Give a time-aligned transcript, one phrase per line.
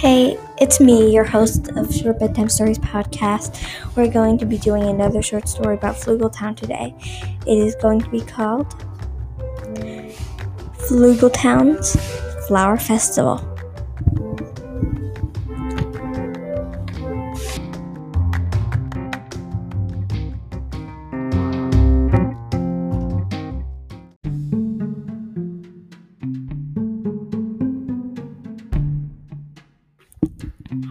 [0.00, 3.62] Hey, it's me, your host of Short Bedtime Stories podcast.
[3.94, 6.94] We're going to be doing another short story about Flugeltown today.
[7.46, 8.66] It is going to be called
[10.88, 11.96] Flugeltown's
[12.48, 13.49] Flower Festival.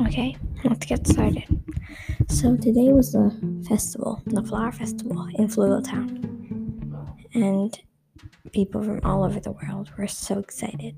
[0.09, 1.45] Okay, let's get started.
[2.29, 3.29] So today was the
[3.69, 6.25] festival, the flower festival in Flugeltown.
[7.35, 7.79] And
[8.51, 10.95] people from all over the world were so excited.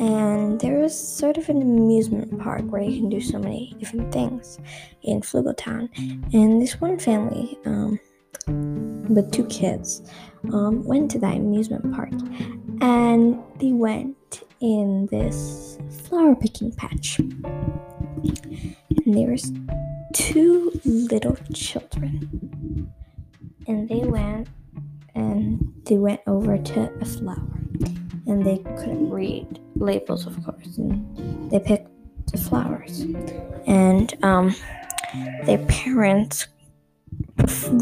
[0.00, 4.10] And there was sort of an amusement park where you can do so many different
[4.10, 4.58] things
[5.02, 5.90] in Flugeltown.
[6.32, 8.00] And this one family, um,
[9.14, 10.10] with two kids,
[10.54, 12.14] um, went to that amusement park.
[12.80, 15.78] And they went in this
[16.08, 17.20] flower picking patch
[18.14, 19.52] and there was
[20.12, 22.90] two little children.
[23.66, 24.48] And they went
[25.14, 27.60] and they went over to a flower.
[28.26, 30.76] And they couldn't read labels of course.
[30.78, 31.88] And they picked
[32.30, 33.00] the flowers.
[33.66, 34.54] And um,
[35.44, 36.48] their parents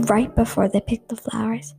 [0.04, 1.74] right before they picked the flowers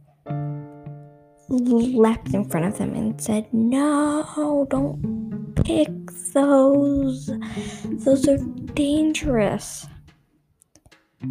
[1.52, 5.90] leapt in front of them and said no don't pick
[6.34, 7.30] those
[8.04, 8.38] those are
[8.74, 9.88] dangerous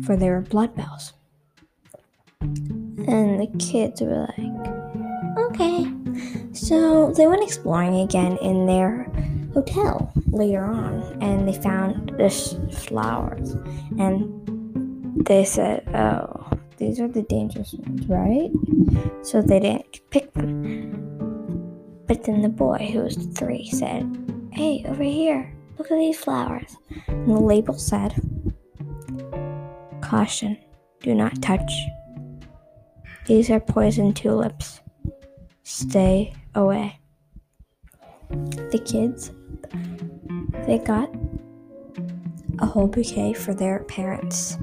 [0.04, 1.12] for their blood bells.
[2.40, 5.92] And the kids were like, okay.
[6.52, 9.04] So they went exploring again in their
[9.54, 13.52] hotel later on and they found this flowers
[13.98, 16.39] and they said, oh,
[16.80, 18.50] these are the dangerous ones, right?
[19.22, 21.06] So they didn't pick them.
[22.08, 24.04] But then the boy, who was three, said,
[24.52, 26.76] hey, over here, Look at these flowers.
[27.08, 28.14] And the label said,
[30.02, 30.58] Caution,
[31.00, 31.72] do not touch.
[33.24, 34.82] These are poison tulips.
[35.62, 37.00] Stay away.
[38.28, 39.32] The kids,
[40.66, 41.08] they got
[42.58, 44.58] a whole bouquet for their parents.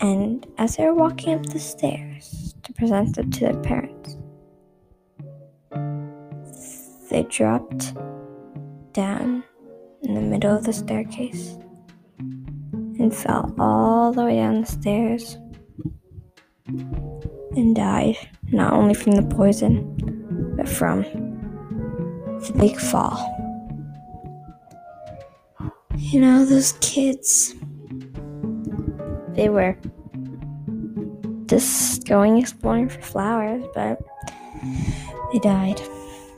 [0.00, 4.16] And as they were walking up the stairs to present it to their parents,
[7.10, 7.94] they dropped
[8.92, 9.44] down
[10.02, 11.56] in the middle of the staircase
[12.18, 15.38] and fell all the way down the stairs
[16.66, 18.16] and died
[18.50, 19.94] not only from the poison
[20.56, 23.32] but from the big fall.
[25.96, 27.54] You know, those kids,
[29.36, 29.76] they were
[31.46, 34.00] just going exploring for flowers, but
[35.32, 35.80] they died.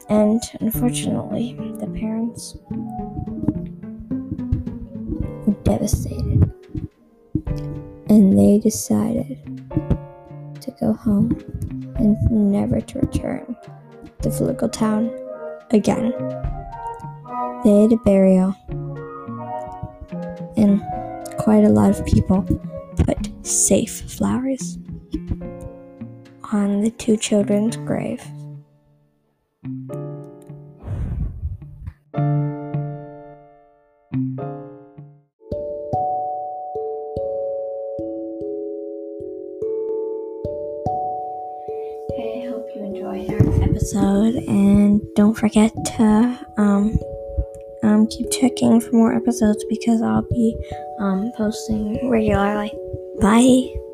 [0.09, 2.57] And unfortunately, the parents
[5.47, 6.51] were devastated.
[8.09, 9.39] And they decided
[10.61, 11.31] to go home
[11.97, 13.57] and never to return
[14.23, 15.11] to Flugeltown
[15.71, 16.13] again.
[17.65, 18.55] They had a burial,
[20.57, 20.83] and
[21.39, 22.47] quite a lot of people
[23.49, 24.79] safe flowers
[26.53, 28.23] on the two children's grave.
[42.11, 46.99] Okay, I hope you enjoyed our episode, and don't forget to um,
[47.83, 50.57] um, keep checking for more episodes because I'll be
[50.99, 52.73] um, posting regularly.
[53.21, 53.88] Bye.